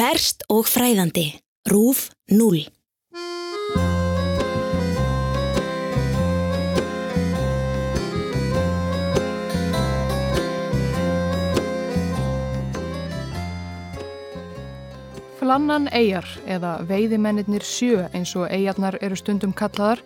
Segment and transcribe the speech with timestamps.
[0.00, 1.26] Ferst og fræðandi.
[1.68, 2.62] Rúf 0.
[15.50, 19.98] Flannan eigjar eða veiðimennir sjö eins og eigjarnar eru stundum kallaðar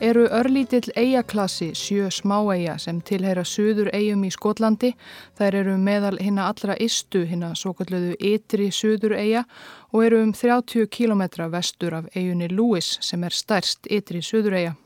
[0.00, 4.94] eru örlítill eigjaklassi sjö smáeigja sem tilheyra söður eigum í Skotlandi.
[5.36, 9.44] Þær eru meðal hinna allra istu hinna svo kalluðu ytri söður eigja
[9.92, 14.76] og eru um 30 km vestur af eigunni Lewis sem er stærst ytri söður eigja.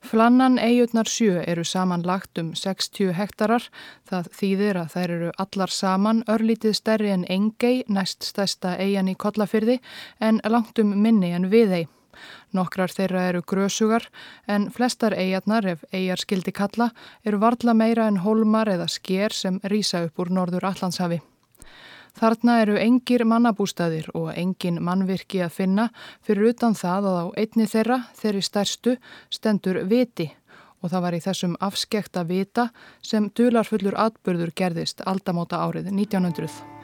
[0.00, 3.66] Flannan eigutnar sjö eru saman lagt um 60 hektarar.
[4.08, 9.14] Það þýðir að þær eru allar saman örlítið stærri en Engei, næst stærsta eigan í
[9.14, 9.78] Kollafyrði,
[10.20, 11.86] en langt um minni en Viðei.
[12.56, 14.08] Nokkrar þeirra eru grösugar
[14.48, 16.90] en flestar eigarnar, ef eigar skildi kalla,
[17.24, 21.20] eru varla meira en holmar eða sker sem rýsa upp úr norður Allandshafi.
[22.18, 25.88] Þarna eru engir mannabústaðir og engin mannvirki að finna
[26.26, 28.96] fyrir utan það að á einni þeirra, þeirri stærstu,
[29.30, 30.30] stendur viti
[30.80, 32.70] og það var í þessum afskekta vita
[33.04, 36.79] sem dularfullur atbyrður gerðist aldamóta árið 1900.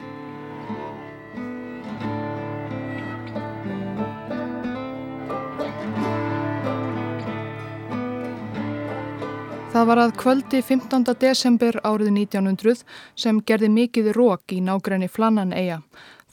[9.77, 11.03] Það var að kvöldi 15.
[11.21, 12.79] desember árið 1900
[13.13, 15.75] sem gerði mikið rók í nágræni Flannan eiga.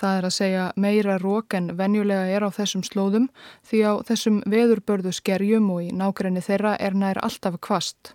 [0.00, 3.26] Það er að segja meira rók en venjulega er á þessum slóðum
[3.68, 8.14] því á þessum veðurbörðu skerjum og í nágræni þeirra er nær alltaf kvast.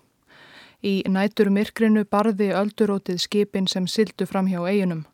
[0.81, 5.05] Í nætur myrkrinu barði öldurótið skipin sem sildu fram hjá eiginum.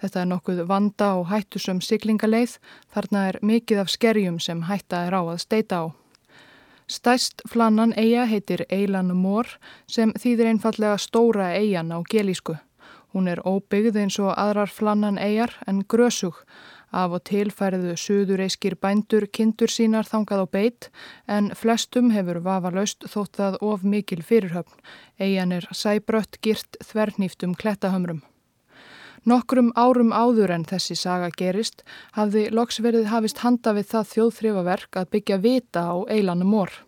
[0.00, 2.56] Þetta er nokkuð vanda og hættusum siglingaleið,
[2.88, 6.07] þarna er mikið af skerjum sem hætta er á að steita á.
[6.88, 9.50] Stæst flannan eiga heitir Eilan Mór
[9.92, 12.54] sem þýðir einfallega stóra eigan á gelísku.
[13.12, 16.40] Hún er óbyggð eins og aðrar flannan eigar en grösug.
[16.88, 20.88] Af og til færðu suðureiskir bændur kindur sínar þangað á beitt
[21.28, 24.80] en flestum hefur vafalaust þótt það of mikil fyrirhöfn.
[25.20, 28.24] Eigan er sæbrött girt þvernýftum klettahömrum.
[29.28, 31.82] Nokkrum árum áður en þessi saga gerist
[32.16, 36.87] hafði loksverið hafist handa við það þjóðþrifaverk að byggja vita á eilanum mór.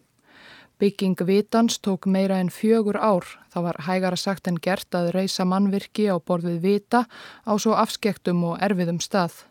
[0.80, 3.24] Bygging vitans tók meira en fjögur ár.
[3.52, 7.02] Það var hægara sagt en gert að reysa mannvirki á borðið vita
[7.44, 9.42] á svo afskektum og erfiðum stað.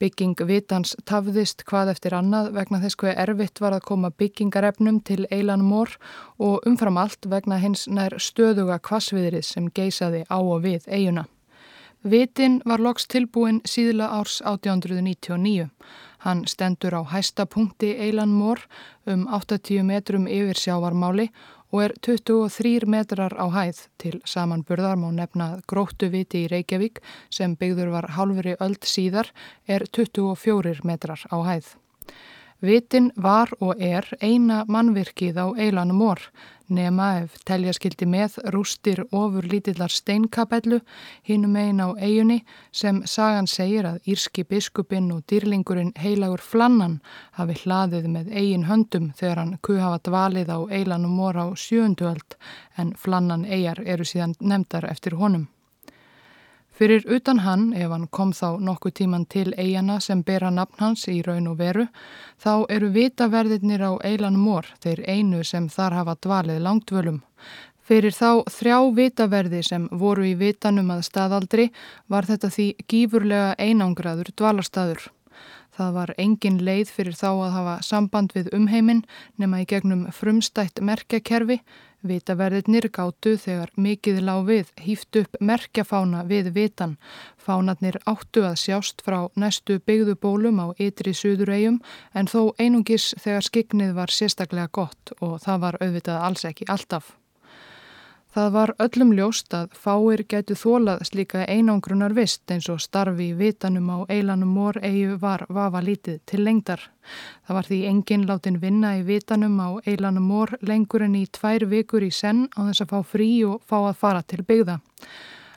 [0.00, 5.24] Bygging vitans tafðist hvað eftir annað vegna þess hver erfitt var að koma byggingarefnum til
[5.30, 5.96] eilanum mór
[6.36, 11.24] og umfram allt vegna hins nær stöðuga kvassviðrið sem geisaði á og við eiguna.
[12.04, 15.70] Vitin var loks tilbúin síðla árs 1899.
[16.20, 18.60] Hann stendur á hæsta punkti Eilan Mór
[19.06, 21.30] um 80 metrum yfir sjávarmáli
[21.72, 27.54] og er 23 metrar á hæð til samanburðar má nefna gróttu viti í Reykjavík sem
[27.56, 29.30] byggður var halveri öld síðar
[29.66, 31.76] er 24 metrar á hæð.
[32.60, 36.20] Vitin var og er eina mannvirkið á Eilanum Mór
[36.70, 40.80] nema ef telja skildi með rústir ofur lítillar steinkapellu
[41.28, 42.40] hinum einn á eigunni
[42.72, 46.98] sem sagan segir að írski biskupinn og dýrlingurinn heilagur Flannan
[47.38, 52.38] hafi hlaðið með eigin höndum þegar hann kuhafa dvalið á eilanum mor á sjöunduöld
[52.78, 55.48] en Flannan eigar eru síðan nefndar eftir honum.
[56.80, 61.02] Fyrir utan hann, ef hann kom þá nokkuð tíman til eigana sem bera nafn hans
[61.12, 61.82] í raun og veru,
[62.40, 67.18] þá eru vitaverðirnir á eilanum mór, þeir einu sem þar hafa dvalið langtvölum.
[67.84, 71.68] Fyrir þá þrjá vitaverði sem voru í vitanum að staðaldri
[72.08, 75.04] var þetta því gífurlega einangraður dvalarstaður.
[75.76, 79.04] Það var engin leið fyrir þá að hafa samband við umheiminn
[79.36, 81.60] nema í gegnum frumstætt merkjakerfi
[82.06, 86.96] Vitaverðirnir gáttu þegar mikið lág við hýft upp merkjafána við vitan.
[87.36, 91.80] Fánarnir áttu að sjást frá næstu byggðubólum á ytri suðuregjum
[92.16, 97.19] en þó einungis þegar skiknið var sérstaklega gott og það var auðvitað alls ekki alltaf.
[98.30, 103.34] Það var öllum ljóst að fáir gætu þólað slíka einangrunar vist eins og starfi í
[103.34, 106.84] vitanum á eilanum mór eigu var vafa lítið til lengdar.
[107.42, 111.66] Það var því enginn látin vinna í vitanum á eilanum mór lengur en í tvær
[111.74, 114.78] vikur í senn á þess að fá frí og fá að fara til byggða.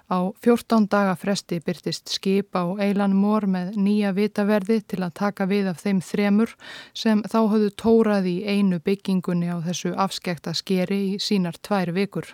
[0.10, 5.46] Á 14 daga fresti byrtist skip á eilanum mór með nýja vitaverði til að taka
[5.46, 6.58] við af þeim þremur
[6.94, 12.34] sem þá höfðu tórað í einu byggingunni á þessu afskekta skeri í sínar tvær vikur.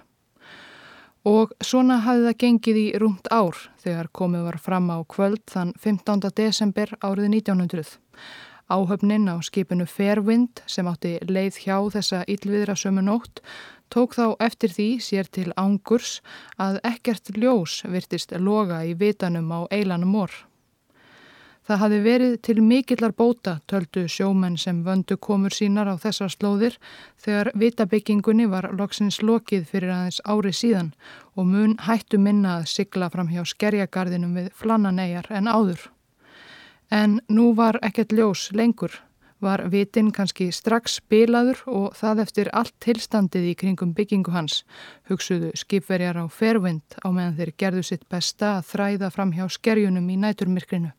[1.30, 5.76] Og svona hafði það gengið í rúmt ár þegar komið var fram á kvöld þann
[5.78, 6.32] 15.
[6.34, 7.92] desember árið 1900.
[8.70, 13.44] Áhöfnin á skipinu Fairwind sem átti leið hjá þessa yllviðra sömu nótt
[13.94, 16.20] tók þá eftir því sér til ángurs
[16.58, 20.49] að ekkert ljós virtist loga í vitanum á eilanum orð.
[21.70, 26.80] Það hafi verið til mikillar bóta, töldu sjómenn sem vöndu komur sínar á þessar slóðir
[27.22, 30.90] þegar vitabyggingunni var loksins lokið fyrir aðeins ári síðan
[31.38, 35.86] og mun hættu minna að sigla fram hjá skerjagarðinum við flananæjar en áður.
[36.90, 38.98] En nú var ekkert ljós lengur
[39.40, 44.64] var vitin kannski strax spilaður og það eftir allt tilstandið í kringum byggingu hans,
[45.06, 50.10] hugsuðu skipverjar á fervind á meðan þeir gerðu sitt besta að þræða fram hjá skerjunum
[50.10, 50.98] í næturmirkrinu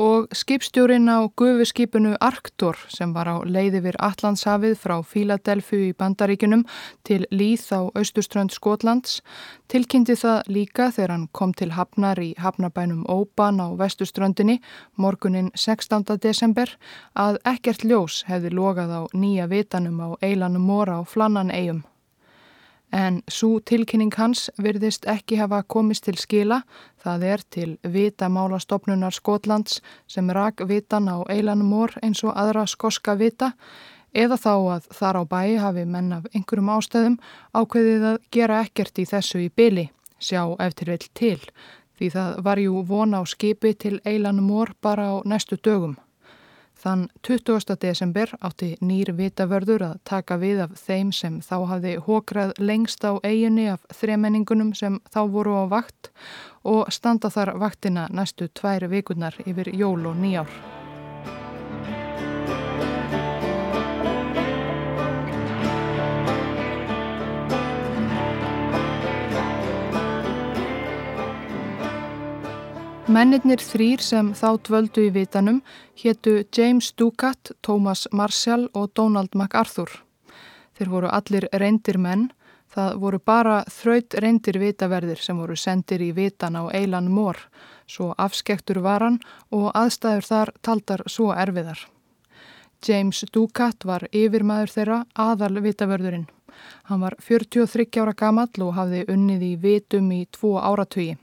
[0.00, 6.64] og skipstjórin á gufuskipinu Arktor sem var á leiði vir Allandshafið frá Fíladelfu í Bandaríkunum
[7.04, 9.20] til Líð á austurströnd Skotlands
[9.68, 14.60] tilkynnti það líka þegar hann kom til Hafnar í Hafnabænum Óban á vestuströndinni
[14.96, 16.16] morgunin 16.
[16.24, 16.72] desember
[17.12, 21.84] að ekkert ljós hefði logað á nýja vitanum á Eilanum Móra á Flannan eigum.
[22.92, 26.62] En svo tilkynning hans virðist ekki hafa komist til skila,
[26.98, 29.78] það er til vitamálastofnunar Skotlands
[30.10, 33.52] sem rak vitan á eilanumor eins og aðra skoska vita,
[34.10, 37.18] eða þá að þar á bæ hafi menn af einhverjum ástæðum
[37.54, 39.86] ákveðið að gera ekkert í þessu í byli,
[40.18, 41.40] sjá eftir vel til,
[41.94, 45.94] því það var jú von á skipi til eilanumor bara á næstu dögum.
[46.80, 47.74] Þann 20.
[47.76, 53.20] desember átti nýr vitavörður að taka við af þeim sem þá hafði hókrað lengst á
[53.20, 56.08] eiginni af þremenningunum sem þá voru á vakt
[56.64, 60.79] og standa þar vaktina næstu tvær vikurnar yfir jól og nýjár.
[73.10, 75.56] Mennirnir þrýr sem þá dvöldu í vitanum
[75.98, 79.90] héttu James Ducat, Thomas Marshall og Donald MacArthur.
[80.78, 82.28] Þeir voru allir reyndir menn,
[82.70, 87.40] það voru bara þraut reyndir vitaverðir sem voru sendir í vitan á Eilan Mór,
[87.90, 89.18] svo afskektur varan
[89.50, 91.82] og aðstæður þar taldar svo erfiðar.
[92.86, 96.28] James Ducat var yfirmaður þeirra aðal vitaverðurinn.
[96.86, 101.18] Hann var 43 ára gamall og hafði unnið í vitum í tvo áratögi.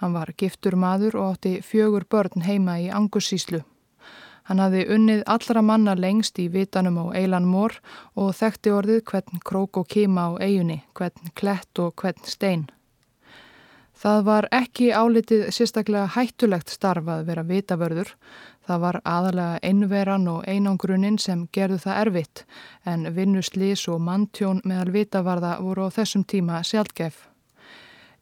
[0.00, 3.62] Hann var giftur maður og átti fjögur börn heima í Angussíslu.
[4.46, 7.80] Hann hafði unnið allra manna lengst í vitanum á Eilan Mór
[8.14, 12.66] og þekkti orðið hvern krók og kima á eigunni, hvern klett og hvern stein.
[13.96, 18.10] Það var ekki álitið sérstaklega hættulegt starf að vera vitavörður.
[18.68, 22.42] Það var aðalega einveran og einangrunnin sem gerðu það erfitt
[22.84, 27.24] en vinnuslís og manntjón meðal vitavarða voru á þessum tíma sjálfgef.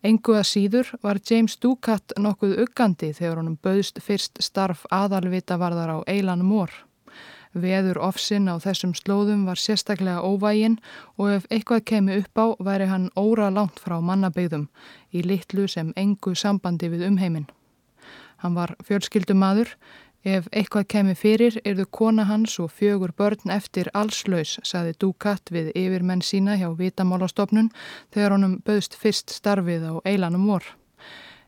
[0.04, 5.94] Engu að síður var James Ducat nokkuð uggandi þegar honum bauðst fyrst starf aðalvita varðar
[5.96, 6.68] á Eilan Mór.
[7.56, 10.76] Veður ofsinn á þessum slóðum var sérstaklega óvægin
[11.16, 14.66] og ef eitthvað kemi upp á væri hann óra langt frá mannabegðum
[15.08, 17.48] í litlu sem engu sambandi við umheiminn.
[18.44, 19.72] Hann var fjölskyldumadur
[20.24, 25.68] Ef eitthvað kemi fyrir erðu kona hans og fjögur börn eftir allslaus, saði Dukat við
[25.76, 27.68] yfirmenn sína hjá Vitamálastofnun
[28.14, 30.64] þegar honum bauðst fyrst starfið á eilanum vor.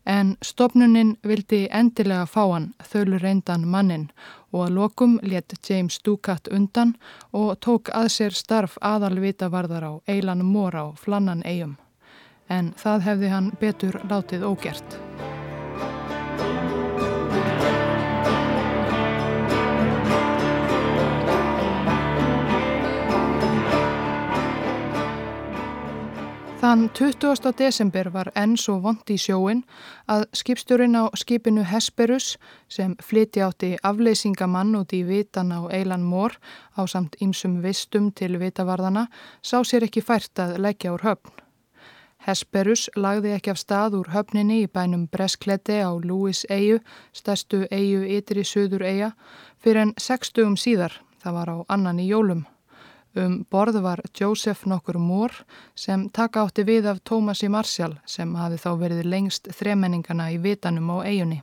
[0.06, 4.10] En stopnunin vildi endilega fá hann þölu reyndan mannin
[4.52, 6.94] og að lokum let James Dukat undan
[7.32, 11.78] og tók að sér starf aðalvitavarðar á eilanum vor á flannan eigum.
[12.48, 15.00] En það hefði hann betur látið ógert.
[26.66, 27.52] Þann 20.
[27.54, 29.60] desember var enn svo vond í sjóin
[30.10, 32.32] að skipstjórin á skipinu Hesperus
[32.66, 36.34] sem flyti átti afleysingamann út í vitan á Eilan Mór
[36.74, 39.04] á samt ýmsum vistum til vitavarðana
[39.46, 41.36] sá sér ekki fært að leggja úr höfn.
[42.26, 46.80] Hesperus lagði ekki af stað úr höfninni í bænum Breskleti á Lewis eigu,
[47.14, 49.14] stærstu eigu ytri söður eiga,
[49.62, 52.42] fyrir en 60 síðar, það var á annan í jólum.
[53.16, 55.32] Um borð var Joseph nokkur mór
[55.74, 60.90] sem taka átti við af Tómasi Marshall sem hafi þá verið lengst þremenningana í vitanum
[60.92, 61.38] á eigunni.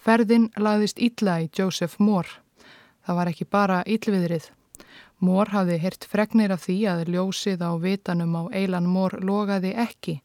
[0.00, 2.30] Ferðin lagðist ítla í Joseph Mór.
[3.04, 4.46] Það var ekki bara íllviðrið.
[5.20, 10.16] Mór hafði hirt fregnir af því að ljósið á vitanum á eilan Mór logaði ekki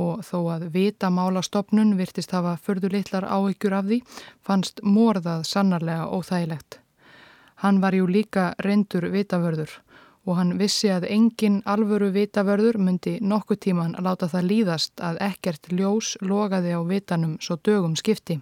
[0.00, 4.00] og þó að vitamálastofnun virtist hafa förðulitlar áhyggjur af því
[4.40, 6.80] fannst Mór það sannarlega óþægilegt.
[7.62, 9.70] Hann var jú líka reyndur vitavörður
[10.26, 15.70] og hann vissi að engin alvöru vitavörður myndi nokkuð tíman láta það líðast að ekkert
[15.72, 18.40] ljós logaði á vitanum svo dögum skipti.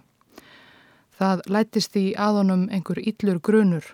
[1.15, 3.85] Það lættist í aðonum einhver yllur grunur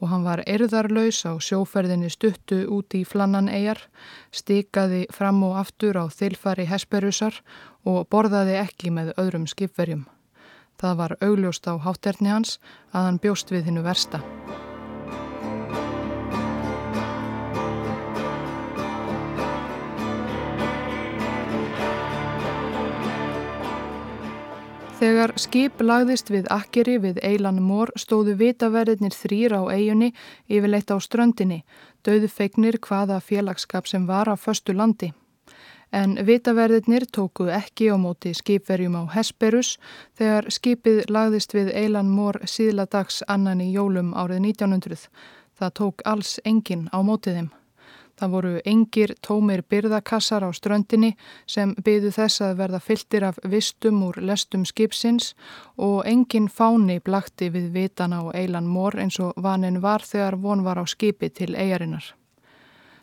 [0.00, 3.80] og hann var erðarlaus á sjóferðinni stuttu út í flannan eigar,
[4.32, 7.40] stikaði fram og aftur á þilfari hesperusar
[7.84, 10.04] og borðaði ekki með öðrum skipverjum.
[10.80, 12.58] Það var augljóst á hátterni hans
[12.92, 14.20] að hann bjóst við hinnu versta.
[25.04, 30.14] Þegar skip lagðist við akkeri við Eilan Mór stóðu vitaverðinir þrýr á eigunni
[30.48, 31.58] yfirleitt á ströndinni,
[32.06, 35.10] döðu feignir hvaða félagskap sem var á förstu landi.
[35.94, 39.76] En vitaverðinir tóku ekki á móti skipverjum á Hesperus
[40.18, 45.04] þegar skipið lagðist við Eilan Mór síðla dags annan í jólum árið 1900.
[45.54, 47.52] Það tók alls engin á mótið þeim.
[48.18, 51.12] Það voru engir tómir byrðakassar á ströndinni
[51.46, 55.32] sem byðu þess að verða fylltir af vistum úr lestum skipsins
[55.78, 60.66] og engin fáni blakti við vitan á eilan mór eins og vanin var þegar von
[60.66, 62.14] var á skipi til eigarinnar.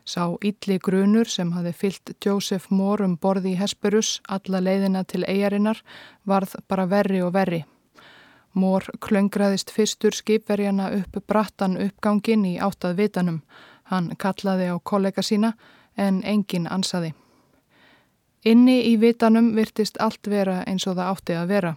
[0.05, 5.23] Sá ylli grunur sem hafi fyllt Joseph Moore um borði í Hesperus alla leiðina til
[5.27, 5.83] eigarinnar
[6.25, 7.63] varð bara verri og verri.
[8.53, 13.43] Mór klöngraðist fyrstur skipverjana upp brattan uppgangin í áttað vitanum
[13.91, 15.51] Hann kallaði á kollega sína
[15.99, 17.11] en enginn ansaði.
[18.47, 21.71] Inni í vitanum virtist allt vera eins og það átti að vera.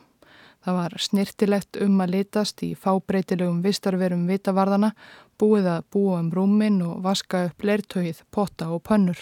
[0.64, 4.92] Það var snirtilegt um að litast í fábreytilegum vistarverum vitavarðana,
[5.38, 9.18] búið að búa um rúmin og vaska upp leirtögið, potta og pönnur.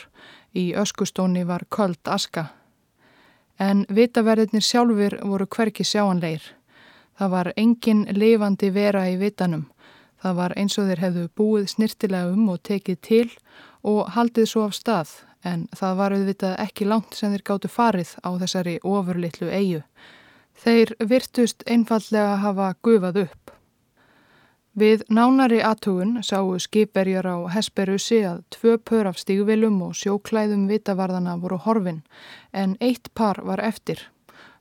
[0.55, 2.47] Í öskustóni var köld aska.
[3.59, 6.43] En vitaverðinir sjálfur voru hverki sjáanleir.
[7.19, 9.69] Það var engin lifandi vera í vitanum.
[10.23, 13.29] Það var eins og þeir hefðu búið snirtilega um og tekið til
[13.83, 18.15] og haldið svo af stað en það var auðvitað ekki langt sem þeir gáttu farið
[18.23, 19.83] á þessari ofurlittlu eigu.
[20.63, 23.55] Þeir virtust einfallega hafa gufað upp.
[24.73, 31.35] Við nánari aðtugun sáu skipverjar á Hesperussi að tvö pör af stígvilum og sjóklæðum vitavarðana
[31.43, 31.99] voru horfin
[32.57, 34.01] en eitt par var eftir.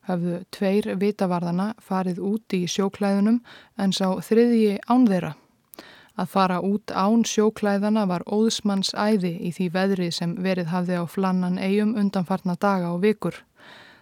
[0.10, 3.40] Hafðu tveir vitavarðana farið út í sjóklæðunum
[3.80, 5.32] en sá þriðji ánþeira.
[6.20, 11.08] Að fara út án sjóklæðana var óðsmanns æði í því veðri sem verið hafði á
[11.08, 13.40] flannan eigum undanfarna daga og vikur.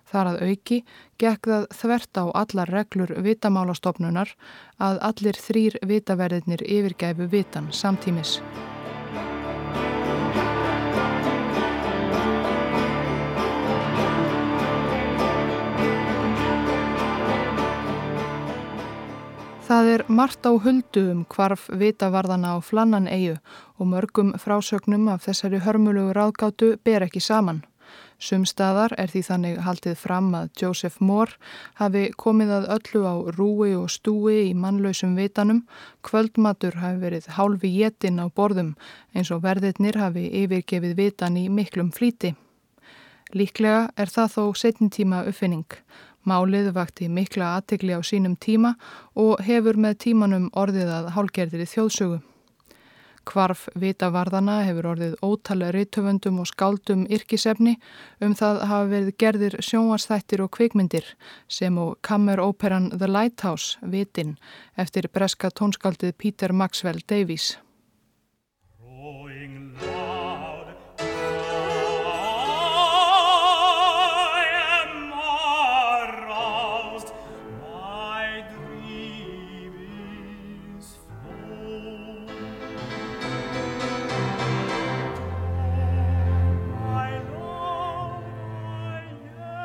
[0.09, 0.79] Þar að auki
[1.21, 4.33] gekk það þvert á allar reglur vitamálastofnunar
[4.81, 8.39] að allir þrýr vitaverðinir yfirgæfu vitan samtímis.
[19.69, 23.35] Það er margt á huldu um hvarf vitavarðana á flannan eigu
[23.77, 27.61] og mörgum frásögnum af þessari hörmulugu ráðgátu ber ekki saman.
[28.19, 31.37] Sumstaðar er því þannig haldið fram að Joseph Moore
[31.79, 35.61] hafi komið að öllu á rúi og stúi í mannlausum vitanum,
[36.03, 38.73] kvöldmatur hafi verið hálfi jétin á borðum
[39.15, 42.35] eins og verðirnir hafi yfirgefið vitan í miklum flíti.
[43.31, 45.79] Líklega er það þó setnitíma uppfinning.
[46.27, 48.73] Málið vakti mikla aðtegli á sínum tíma
[49.15, 52.19] og hefur með tímanum orðið að hálgerðir í þjóðsögu.
[53.29, 57.75] Kvarf vitavarðana hefur orðið ótalega rítöfundum og skáldum yrkisefni
[58.25, 61.13] um það hafa verið gerðir sjónvarsþættir og kvikmyndir
[61.59, 64.37] sem og kammeróperan The Lighthouse, Vitin,
[64.77, 67.57] eftir breska tónskaldið Peter Maxwell Davies.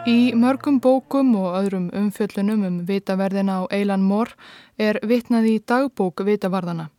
[0.05, 4.35] Í mörgum bókum og öðrum umfjöllunum um vitaverðina á Eilan Mór
[4.77, 6.91] er vitnað í dagbók vitavarðana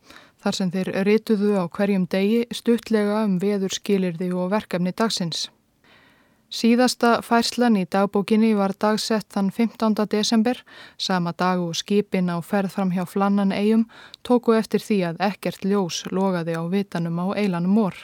[0.42, 5.44] þar sem þeir rituðu á hverjum degi stuttlega um veður skilirði og verkefni dagsins.
[6.50, 10.02] Síðasta færslan í dagbókinni var dagsett þann 15.
[10.10, 10.58] desember,
[10.98, 13.86] sama dag og skipin á ferð fram hjá flannan eigum
[14.26, 17.94] tóku eftir því að ekkert ljós logaði á vitanum á Eilan Mór.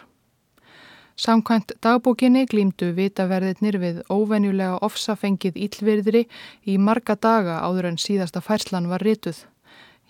[1.17, 6.23] Samkvæmt dagbókinni glýmdu vitaverðirnir við óvenjulega ofsafengið íllverðri
[6.65, 9.45] í marga daga áður en síðasta færslan var rituð.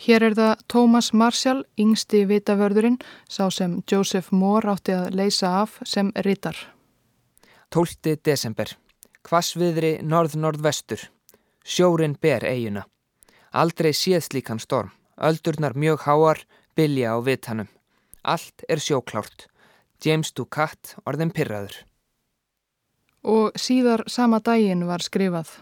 [0.03, 5.77] Hér er það Thomas Marshall, yngsti vitavörðurinn, sá sem Joseph Moore átti að leysa af
[5.87, 6.57] sem ritar.
[7.71, 8.17] 12.
[8.25, 8.73] desember.
[9.23, 11.07] Hvasviðri norð-norðvestur.
[11.63, 12.83] Sjórin ber eiguna.
[13.53, 14.91] Aldrei séð slíkan storm.
[15.23, 16.43] Öldurnar mjög háar,
[16.75, 17.69] bilja á vitanum.
[18.25, 19.52] Allt er sjóklárt.
[20.03, 21.77] James Ducat orðin pyrraður.
[23.23, 25.53] Og síðar sama daginn var skrifað.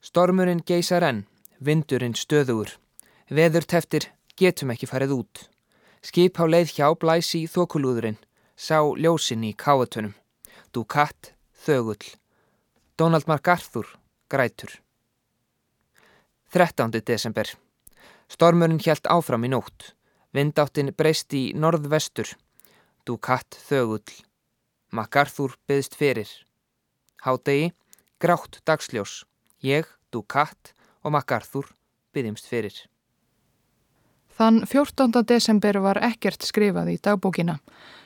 [0.00, 1.26] Stormurinn geysar enn,
[1.60, 2.72] vindurinn stöðugur.
[3.28, 5.42] Veður teftir, getum ekki farið út.
[6.02, 8.16] Skip á leið hjá blæsi í þokulúðurinn,
[8.56, 10.14] sá ljósinn í káatunum.
[10.72, 12.16] Ducat, þögull.
[12.96, 13.86] Donald MacArthur,
[14.32, 14.80] grætur.
[16.52, 16.90] 13.
[17.04, 17.52] desember.
[18.32, 19.92] Stormurinn hjælt áfram í nótt.
[20.32, 22.32] Vindáttin breyst í norðvestur.
[23.04, 24.14] Du katt þögull.
[24.92, 26.30] MacArthur byðst fyrir.
[27.24, 27.72] Hádegi,
[28.22, 29.22] grátt dagsljós.
[29.62, 31.72] Ég, du katt og MacArthur
[32.14, 32.76] byðimst fyrir.
[34.32, 35.10] Þann 14.
[35.28, 37.58] desember var ekkert skrifað í dagbókina.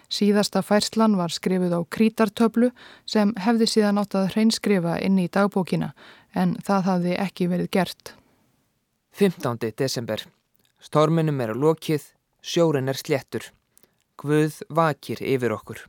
[0.09, 2.71] Síðasta færslan var skrifuð á krítartöflu
[3.05, 5.93] sem hefði síðan átt að hreinskrifa inn í dagbókina
[6.35, 8.15] en það hafði ekki verið gert.
[9.17, 9.73] 15.
[9.76, 10.25] desember.
[10.81, 12.12] Storminum er á lokið,
[12.45, 13.50] sjórin er sléttur.
[14.26, 15.85] Guð vakir yfir okkur.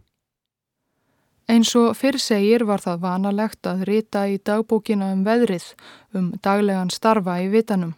[1.48, 5.70] Eins og fyrr segir var það vanalegt að rita í dagbókina um veðrið,
[6.14, 7.94] um daglegan starfa í vitanum.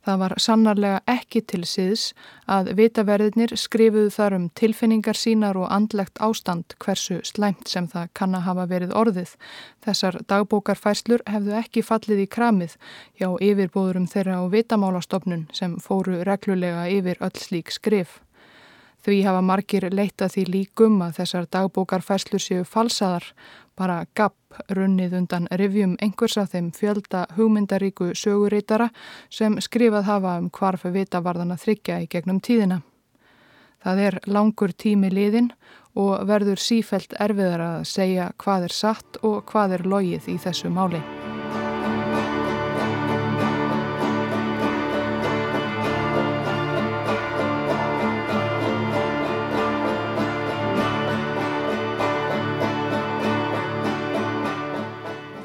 [0.00, 2.04] Það var sannarlega ekki til síðs
[2.48, 8.38] að vitaverðinir skrifuðu þar um tilfinningar sínar og andlegt ástand hversu slæmt sem það kann
[8.38, 9.34] að hafa verið orðið.
[9.84, 12.78] Þessar dagbókarfæslur hefðu ekki fallið í kramið
[13.20, 18.22] hjá yfirbóðurum þeirra á vitamálastofnun sem fóru reglulega yfir öll slík skrif.
[19.00, 23.24] Því hafa margir leitað því líkum að þessar dagbókarfæslur séu falsaðar,
[23.76, 24.36] bara gapp
[24.76, 28.90] runnið undan rivjum einhvers af þeim fjölda hugmyndaríku sögurítara
[29.30, 32.82] sem skrifað hafa um hvarf vitavarðana þryggja í gegnum tíðina.
[33.80, 35.48] Það er langur tími liðin
[35.96, 40.68] og verður sífelt erfiðar að segja hvað er satt og hvað er logið í þessu
[40.68, 41.00] máli.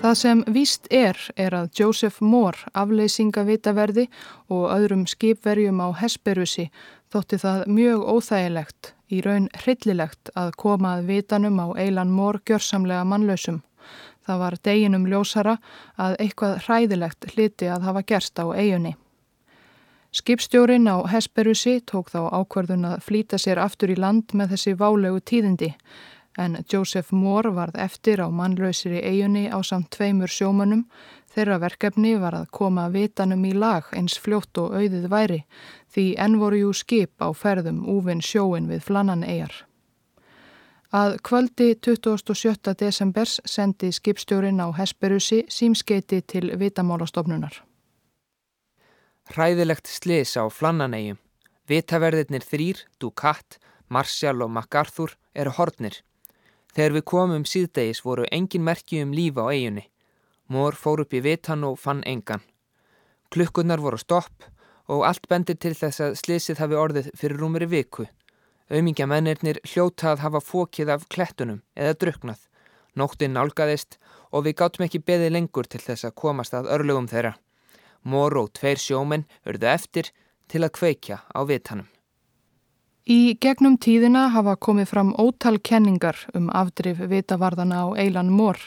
[0.05, 4.03] Það sem víst er, er að Joseph Moore, afleysingavitaverði
[4.53, 6.67] og öðrum skipverjum á Hesperusi
[7.09, 13.01] þótti það mjög óþægilegt, í raun hryllilegt að koma að vitanum á Eilan Moore gjörsamlega
[13.01, 13.63] mannlausum.
[14.29, 15.57] Það var deginum ljósara
[15.97, 18.93] að eitthvað hræðilegt hliti að hafa gerst á eigunni.
[20.13, 25.25] Skipstjórin á Hesperusi tók þá ákverðun að flýta sér aftur í land með þessi válegu
[25.33, 25.73] tíðindi
[26.37, 30.85] en Joseph Moore varð eftir á mannlausir í eigunni á samt tveimur sjómanum.
[31.35, 35.43] Þeirra verkefni var að koma vitanum í lag eins fljótt og auðið væri
[35.95, 39.65] því enn voru jú skip á ferðum úvinn sjóin við flannan eigar.
[40.95, 42.71] Að kvöldi 27.
[42.79, 47.63] desembers sendi skipstjórin á Hesperusi símskeiti til vitamálastofnunar.
[49.33, 51.17] Hræðilegt slis á flannanegjum.
[51.67, 53.57] Vitaverðirnir þrýr, Ducat,
[53.89, 56.03] Marshall og MacArthur eru hornir.
[56.75, 59.85] Þegar við komum síðdegis voru engin merki um lífa á eiginni.
[60.51, 62.43] Mór fór upp í vitan og fann engan.
[63.31, 64.43] Klukkurnar voru stopp
[64.91, 68.05] og allt bendir til þess að slisið hafi orðið fyrir rúmeri viku.
[68.69, 72.43] Aumingja mennirnir hljóta að hafa fókið af klettunum eða druknað.
[72.95, 73.97] Nóttinn nálgæðist
[74.31, 77.35] og við gáttum ekki beði lengur til þess að komast að örlugum þeirra.
[78.03, 80.11] Mór og tveir sjómenn örðu eftir
[80.51, 81.87] til að kveikja á vitanum.
[83.05, 88.57] Í gegnum tíðina hafa komið fram ótal kenningar um afdrif vitavarðana á Eilan Mór.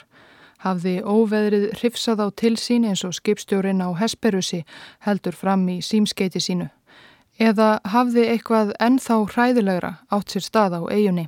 [0.62, 4.62] Hafði óveðrið hrifsað á tilsín eins og skipstjórin á Hesperusi
[5.02, 6.68] heldur fram í símskeiti sínu.
[7.34, 11.26] Eða hafði eitthvað ennþá hræðilegra átt sér stað á eigunni.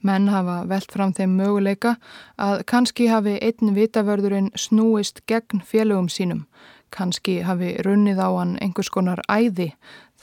[0.00, 1.98] Menn hafa velt fram þeim möguleika
[2.40, 6.46] að kannski hafi einn vitavörðurinn snúist gegn félögum sínum.
[6.92, 9.72] Kannski hafi runnið á hann einhvers konar æði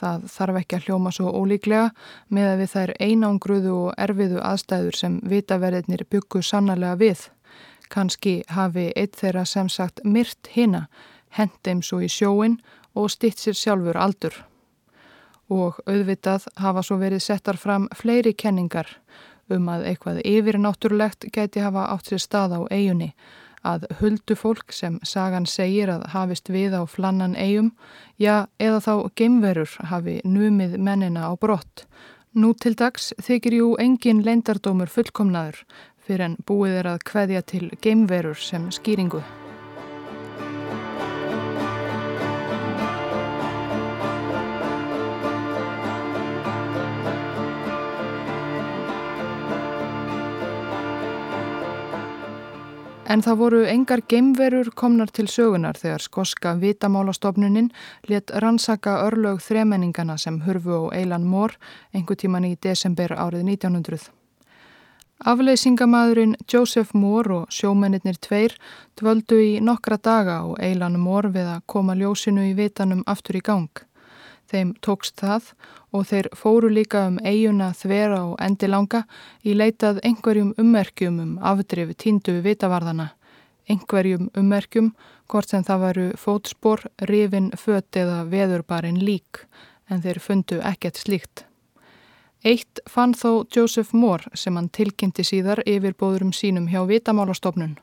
[0.00, 1.90] Það þarf ekki að hljóma svo ólíklega
[2.32, 7.26] með að við þær einangruðu og erfiðu aðstæður sem vitaverðinir byggu sannarlega við.
[7.90, 10.86] Kanski hafi eitt þeirra sem sagt myrt hina,
[11.36, 12.60] hendeim svo í sjóin
[12.94, 14.38] og stitt sér sjálfur aldur.
[15.50, 18.88] Og auðvitað hafa svo verið settar fram fleiri kenningar
[19.50, 23.10] um að eitthvað yfirnáttúrulegt gæti hafa átt sér stað á eigunni
[23.66, 27.72] að huldu fólk sem sagan segir að hafist við á flannan eigum,
[28.18, 31.84] já eða þá geimverur hafi numið mennina á brott.
[32.32, 35.64] Nú til dags þykir jú engin leindardómur fullkomnaður
[36.06, 39.22] fyrir en búið er að kveðja til geimverur sem skýringu.
[53.10, 57.72] En það voru engar geimverur komnar til sögunar þegar skoska vitamálastofnuninn
[58.06, 61.56] let rannsaka örlög þremenningana sem hurfu á Eilan Mór
[61.90, 64.12] einhver tíman í desember árið 1900.
[65.26, 68.54] Afleysingamadurinn Joseph Moore og sjómennir tveir
[68.96, 73.42] dvöldu í nokkra daga á Eilan Mór við að koma ljósinu í vitanum aftur í
[73.42, 73.89] gang.
[74.50, 75.52] Þeim tókst það
[75.94, 79.04] og þeir fóru líka um eiguna þvera og endilanga
[79.46, 83.10] í leitað einhverjum ummerkjum um afdrif tíndu vitavarðana.
[83.70, 84.92] engverjum ummerkjum,
[85.30, 89.44] hvort sem það varu fótspor, rifin, fött eða veðurbarinn lík,
[89.90, 91.44] en þeir fundu ekkert slíkt.
[92.44, 97.76] Eitt fann þó Joseph Moore sem hann tilkynnti síðar yfir bóðurum sínum hjá Vitamálastofnun.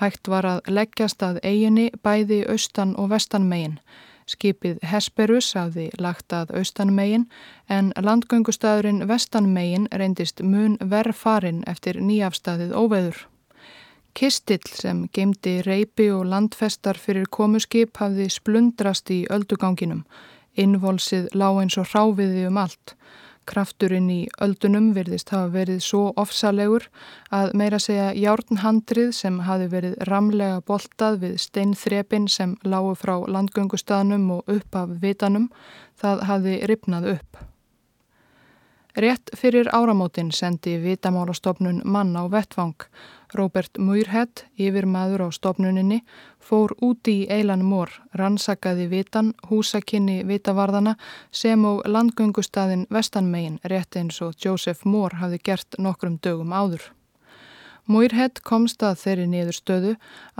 [0.00, 3.78] Hægt var að leggjast að eiginni bæði austan og vestan megin.
[4.26, 7.28] Skipið Hesperus hafði lagt að austan megin
[7.70, 13.20] en landgöngustæðurinn vestan megin reyndist mun verð farin eftir nýjafstæðið óveður.
[14.16, 20.02] Kistill sem gemdi reypi og landfestar fyrir komuskip hafði splundrast í ölduganginum.
[20.56, 22.96] Innvolsið lág eins og ráfiði um allt.
[23.46, 26.88] Krafturinn í öldunum virðist hafa verið svo ofsalegur
[27.34, 34.30] að meira segja járnhandrið sem hafi verið ramlega boltað við steinþrepin sem lágu frá landgöngustaðnum
[34.38, 35.50] og upp af vitanum,
[35.94, 37.46] það hafi ripnað upp.
[38.96, 42.86] Rétt fyrir áramótin sendi vitamálastofnun mann á vettvang.
[43.36, 45.98] Robert Muirhead, yfir maður á stofnuninni,
[46.46, 50.96] fór úti í eilan mór, rannsakaði vitan, húsakinni vitavarðana
[51.30, 56.92] sem og landgöngustadin vestanmegin, rétt eins og Joseph Moore hafi gert nokkrum dögum áður.
[57.86, 59.90] Muirhead komst að þeirri niður stöðu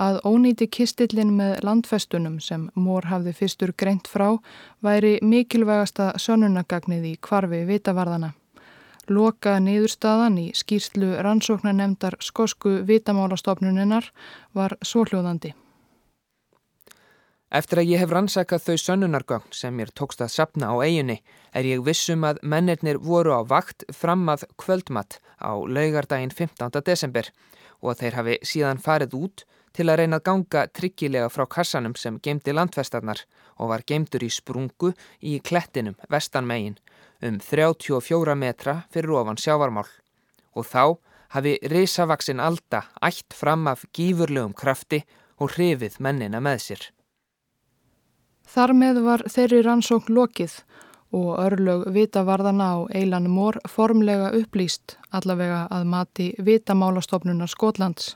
[0.03, 4.33] að ónýti kistillin með landfestunum sem Moore hafði fyrstur greint frá
[4.83, 8.33] væri mikilvægasta sönunagagnið í kvarfi vitavarðana.
[9.07, 14.11] Loka niðurstaðan í skýrslu rannsóknanemdar skosku vitamálastofnuninnar
[14.59, 15.55] var svoljóðandi.
[17.55, 21.21] Eftir að ég hef rannsakað þau sönnunargögn sem mér tókst að sapna á eiginni
[21.55, 26.83] er ég vissum að mennirnir voru á vakt fram að kvöldmatt á laugardaginn 15.
[26.83, 27.31] desember
[27.79, 29.45] og að þeir hafi síðan farið út
[29.77, 33.23] til að reyna að ganga tryggilega frá kassanum sem gemdi landfestarnar
[33.63, 34.91] og var gemdur í sprungu
[35.23, 36.81] í klettinum vestanmegin
[37.23, 39.87] um 34 metra fyrir ofan sjávarmál
[40.57, 40.99] og þá
[41.37, 45.05] hafi risavaksinn alda ætt fram af gífurlegum krafti
[45.39, 46.96] og hrifið mennina með sér.
[48.47, 50.61] Þar með var þeirri rannsókn lokið
[51.17, 58.15] og örlög vitavarðana á Eilan Mór formlega upplýst allavega að mati vitamálastofnunar Skotlands.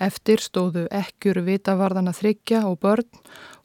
[0.00, 3.08] Eftir stóðu ekkjur vitavarðana þryggja og börn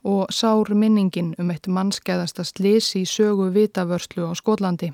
[0.04, 4.92] og sár minningin um eitt mannskæðasta slis í sögu vitavörslu á Skotlandi.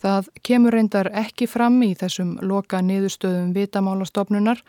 [0.00, 4.62] Það kemur reyndar ekki fram í þessum loka niðurstöðum vitamálastofnunar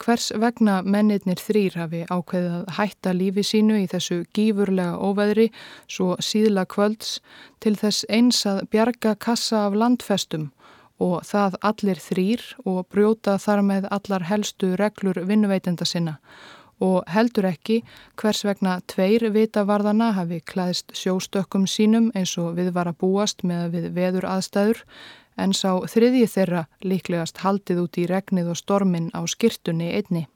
[0.00, 5.50] hvers vegna mennirnir þrýr hafi ákveðið að hætta lífi sínu í þessu gífurlega óveðri
[5.84, 7.18] svo síðla kvölds
[7.60, 10.48] til þess eins að bjarga kassa af landfestum
[10.98, 16.16] og það allir þrýr og brjóta þar með allar helstu reglur vinnuveitenda sinna
[16.84, 17.82] og heldur ekki
[18.20, 23.70] hvers vegna tveir vitavarðana hafi klæðist sjóstökkum sínum eins og við var að búast með
[23.76, 24.84] við veður aðstæður
[25.38, 30.26] en sá þriðji þeirra líklegast haldið út í regnið og stormin á skirtunni einni.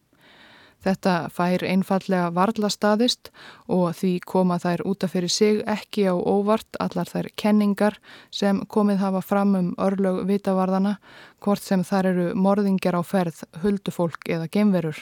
[0.83, 3.31] Þetta fær einfallega varla staðist
[3.71, 8.01] og því koma þær útaf fyrir sig ekki á óvart allar þær kenningar
[8.35, 10.97] sem komið hafa fram um örlög vitavarðana
[11.39, 14.99] hvort sem þar eru morðingjar á ferð, huldufólk eða gemverur.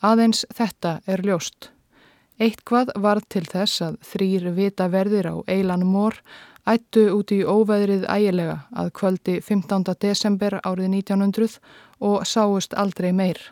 [0.00, 1.68] Aðeins þetta er ljóst.
[2.40, 6.16] Eitt hvað var til þess að þrýr vitaverðir á Eilan Mór
[6.64, 9.84] ættu út í óveðrið ægilega að kvöldi 15.
[10.00, 11.58] desember árið 1900
[12.00, 13.42] og sáust aldrei meir.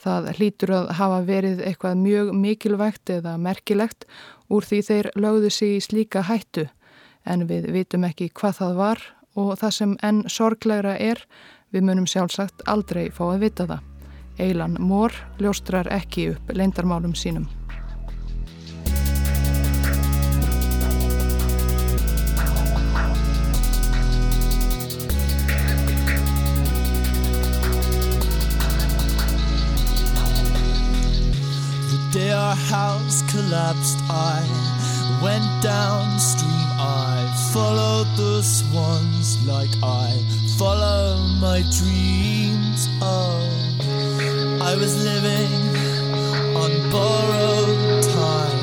[0.00, 4.08] Það hlýtur að hafa verið eitthvað mjög mikilvægt eða merkilegt
[4.48, 6.64] úr því þeir lögðu sig í slíka hættu
[7.28, 9.04] en við vitum ekki hvað það var
[9.36, 11.20] og það sem enn sorglegra er,
[11.68, 13.97] við munum sjálfsagt aldrei fá að vita það.
[14.38, 17.48] Eilan Mór ljóstrar ekki upp leindarmálum sínum.
[32.12, 34.42] day our house collapsed, I
[35.22, 36.68] went downstream.
[36.80, 40.10] I followed the swans like I
[40.58, 42.88] follow my dreams.
[43.02, 43.57] Oh,
[44.70, 45.50] I was living
[46.54, 48.58] on borrowed time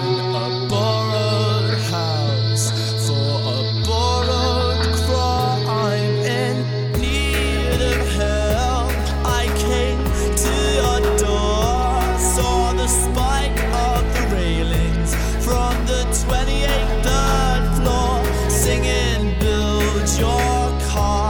[0.00, 2.70] in a borrowed house
[3.06, 6.06] for a borrowed crime.
[6.40, 6.56] In
[6.98, 8.90] need of help.
[9.26, 10.02] I came
[10.44, 12.00] to your door,
[12.34, 15.10] saw the spike of the railings
[15.44, 21.25] from the 28th floor, singing, Build your car.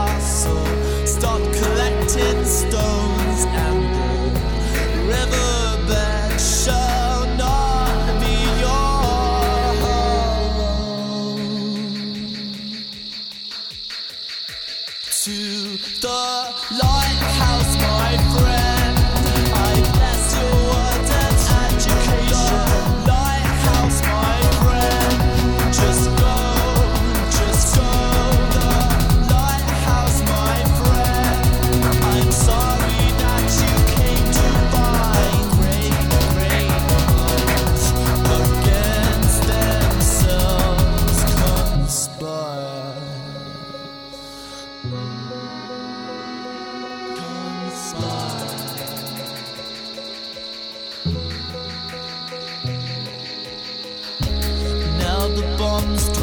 [55.77, 56.16] storms